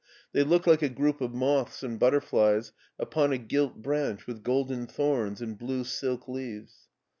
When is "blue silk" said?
5.55-6.27